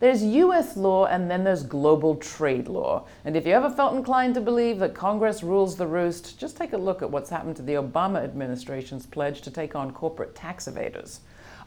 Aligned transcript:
There's 0.00 0.22
US 0.22 0.76
law 0.76 1.06
and 1.06 1.28
then 1.28 1.42
there's 1.42 1.64
global 1.64 2.14
trade 2.14 2.68
law. 2.68 3.06
And 3.24 3.36
if 3.36 3.44
you 3.44 3.52
ever 3.52 3.68
felt 3.68 3.96
inclined 3.96 4.34
to 4.34 4.40
believe 4.40 4.78
that 4.78 4.94
Congress 4.94 5.42
rules 5.42 5.74
the 5.74 5.88
roost, 5.88 6.38
just 6.38 6.56
take 6.56 6.72
a 6.72 6.78
look 6.78 7.02
at 7.02 7.10
what's 7.10 7.30
happened 7.30 7.56
to 7.56 7.62
the 7.62 7.74
Obama 7.74 8.22
administration's 8.22 9.06
pledge 9.06 9.40
to 9.40 9.50
take 9.50 9.74
on 9.74 9.90
corporate 9.90 10.36
tax 10.36 10.68
evaders. 10.68 11.18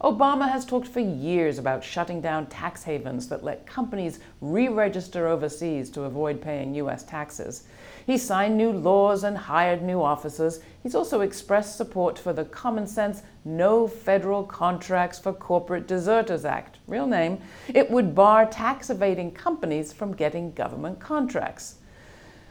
Obama 0.02 0.50
has 0.50 0.64
talked 0.64 0.88
for 0.88 1.00
years 1.00 1.58
about 1.58 1.84
shutting 1.84 2.20
down 2.20 2.46
tax 2.46 2.82
havens 2.82 3.28
that 3.28 3.44
let 3.44 3.66
companies 3.66 4.18
re 4.40 4.66
register 4.66 5.28
overseas 5.28 5.90
to 5.90 6.02
avoid 6.02 6.40
paying 6.40 6.74
U.S. 6.76 7.04
taxes. 7.04 7.64
He 8.04 8.18
signed 8.18 8.56
new 8.56 8.72
laws 8.72 9.22
and 9.22 9.36
hired 9.36 9.82
new 9.82 10.02
officers. 10.02 10.58
He's 10.82 10.96
also 10.96 11.20
expressed 11.20 11.76
support 11.76 12.18
for 12.18 12.32
the 12.32 12.44
common 12.44 12.88
sense 12.88 13.22
No 13.44 13.86
Federal 13.86 14.42
Contracts 14.42 15.18
for 15.18 15.32
Corporate 15.32 15.86
Deserters 15.86 16.44
Act, 16.44 16.78
real 16.88 17.06
name. 17.06 17.40
It 17.68 17.88
would 17.88 18.16
bar 18.16 18.46
tax 18.46 18.90
evading 18.90 19.30
companies 19.30 19.92
from 19.92 20.12
getting 20.12 20.52
government 20.52 20.98
contracts. 20.98 21.76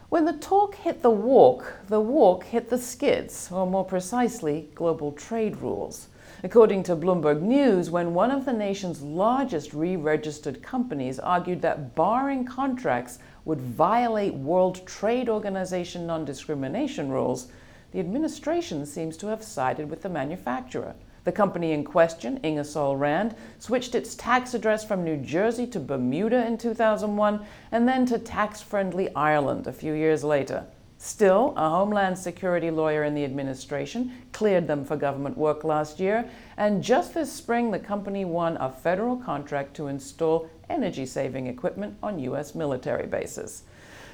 When 0.08 0.24
the 0.24 0.34
talk 0.34 0.76
hit 0.76 1.02
the 1.02 1.10
walk, 1.10 1.74
the 1.88 2.00
walk 2.00 2.46
hit 2.46 2.70
the 2.70 2.78
skids, 2.78 3.50
or 3.52 3.68
more 3.68 3.86
precisely, 3.86 4.70
global 4.76 5.12
trade 5.12 5.58
rules. 5.58 6.08
According 6.44 6.84
to 6.84 6.96
Bloomberg 6.96 7.42
News, 7.42 7.90
when 7.90 8.14
one 8.14 8.32
of 8.32 8.46
the 8.46 8.54
nation's 8.54 9.02
largest 9.02 9.74
re 9.74 9.96
registered 9.96 10.64
companies 10.64 11.20
argued 11.20 11.62
that 11.62 11.96
barring 11.96 12.46
contracts 12.46 13.20
would 13.46 13.62
violate 13.62 14.34
World 14.34 14.86
Trade 14.88 15.30
Organization 15.30 16.08
non 16.08 16.26
discrimination 16.26 17.10
rules, 17.10 17.52
the 17.92 18.00
administration 18.00 18.86
seems 18.86 19.18
to 19.18 19.28
have 19.28 19.44
sided 19.44 19.90
with 19.90 20.02
the 20.02 20.10
manufacturer. 20.10 20.96
The 21.24 21.32
company 21.32 21.72
in 21.72 21.84
question, 21.84 22.40
Ingersoll 22.42 22.98
Rand, 22.98 23.36
switched 23.60 23.94
its 23.94 24.16
tax 24.16 24.54
address 24.54 24.84
from 24.84 25.04
New 25.04 25.18
Jersey 25.18 25.68
to 25.68 25.80
Bermuda 25.80 26.46
in 26.48 26.58
2001 26.58 27.46
and 27.72 27.88
then 27.88 28.06
to 28.08 28.18
tax 28.18 28.62
friendly 28.62 29.14
Ireland 29.14 29.68
a 29.68 29.74
few 29.74 29.94
years 29.94 30.24
later. 30.24 30.66
Still, 30.98 31.54
a 31.58 31.68
Homeland 31.70 32.18
Security 32.18 32.70
lawyer 32.70 33.04
in 33.04 33.16
the 33.16 33.26
administration 33.26 34.12
cleared 34.34 34.68
them 34.68 34.86
for 34.86 34.96
government 34.96 35.36
work 35.36 35.64
last 35.64 36.00
year, 36.00 36.30
and 36.58 36.84
just 36.84 37.16
this 37.16 37.32
spring, 37.32 37.72
the 37.72 37.80
company 37.80 38.24
won 38.24 38.56
a 38.58 38.72
federal 38.72 39.18
contract 39.18 39.76
to 39.76 39.88
install 39.88 40.48
energy 40.70 41.08
saving 41.08 41.48
equipment 41.48 41.98
on 42.04 42.20
U.S. 42.20 42.54
military 42.54 43.08
bases. 43.08 43.64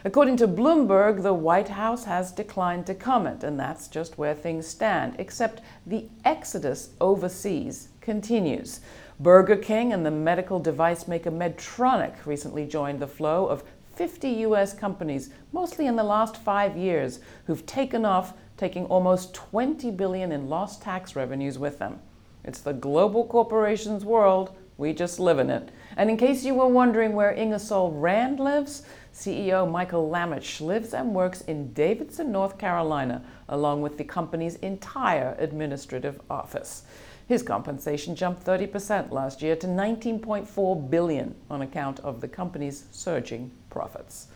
According 0.08 0.38
to 0.38 0.47
Bloomberg, 0.47 1.22
the 1.22 1.33
White 1.33 1.67
House 1.67 2.05
has 2.05 2.31
declined 2.31 2.86
to 2.86 2.95
comment, 2.95 3.44
and 3.44 3.59
that's 3.59 3.89
just 3.89 4.17
where 4.17 4.33
things 4.33 4.66
stand, 4.66 5.17
except 5.19 5.61
the 5.86 6.05
exodus 6.23 6.91
overseas 7.02 7.89
continues. 7.99 8.80
Burger 9.19 9.58
King 9.58 9.91
and 9.91 10.05
the 10.05 10.11
medical 10.11 10.61
device 10.61 11.09
maker 11.09 11.30
Medtronic 11.30 12.25
recently 12.25 12.66
joined 12.66 13.02
the 13.02 13.05
flow 13.05 13.47
of 13.47 13.66
50 13.95 14.30
US 14.30 14.73
companies, 14.73 15.30
mostly 15.52 15.88
in 15.88 15.97
the 15.97 16.05
last 16.05 16.38
five 16.38 16.77
years, 16.77 17.19
who've 17.45 17.66
taken 17.66 18.05
off, 18.05 18.31
taking 18.55 18.86
almost 18.86 19.33
20 19.33 19.92
billion 19.92 20.31
in 20.31 20.47
lost 20.47 20.81
tax 20.81 21.17
revenues 21.17 21.59
with 21.59 21.80
them. 21.80 21.99
It's 22.45 22.61
the 22.61 22.71
global 22.71 23.25
corporations 23.25 24.05
world. 24.05 24.55
We 24.78 24.94
just 24.94 25.20
live 25.20 25.39
in 25.39 25.50
it. 25.50 25.70
And 25.95 26.09
in 26.09 26.17
case 26.17 26.45
you 26.45 26.53
were 26.53 26.67
wondering 26.67 27.14
where 27.14 27.31
Ingersoll 27.31 27.92
Rand 27.94 28.39
lives, 28.39 28.83
CEO 29.14 29.70
Michael 29.70 30.09
Lamach 30.09 30.61
lives 30.61 30.94
and 30.94 31.16
works 31.16 31.42
in 31.42 31.73
Davidson, 31.73 32.31
North 32.31 32.59
Carolina, 32.59 33.23
along 33.50 33.81
with 33.81 33.98
the 33.98 34.03
company's 34.03 34.55
entire 34.58 35.36
administrative 35.39 36.22
office. 36.30 36.83
His 37.28 37.42
compensation 37.42 38.16
jumped 38.16 38.45
30% 38.45 39.11
last 39.11 39.42
year 39.42 39.55
to 39.55 39.67
19.4 39.67 40.89
billion 40.89 41.36
on 41.50 41.61
account 41.61 42.00
of 42.02 42.22
the 42.22 42.28
company's 42.28 42.86
surging 42.92 43.52
profits. 43.70 44.28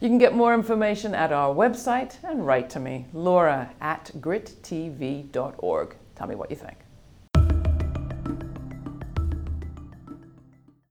You 0.00 0.08
can 0.08 0.18
get 0.18 0.34
more 0.34 0.54
information 0.54 1.14
at 1.14 1.32
our 1.32 1.52
website 1.52 2.16
and 2.22 2.46
write 2.46 2.70
to 2.70 2.80
me, 2.80 3.06
laura 3.12 3.70
at 3.80 4.12
grittv.org. 4.20 5.96
Tell 6.14 6.26
me 6.28 6.34
what 6.36 6.50
you 6.50 6.56
think. 6.56 6.87